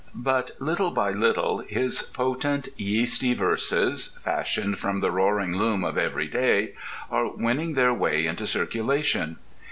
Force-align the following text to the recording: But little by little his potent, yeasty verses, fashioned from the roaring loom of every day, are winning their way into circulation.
But 0.15 0.53
little 0.57 0.89
by 0.89 1.11
little 1.11 1.59
his 1.59 2.01
potent, 2.01 2.69
yeasty 2.75 3.35
verses, 3.35 4.17
fashioned 4.23 4.79
from 4.79 4.99
the 4.99 5.11
roaring 5.11 5.53
loom 5.57 5.83
of 5.85 5.95
every 5.95 6.25
day, 6.27 6.73
are 7.11 7.29
winning 7.29 7.73
their 7.73 7.93
way 7.93 8.25
into 8.25 8.47
circulation. 8.47 9.37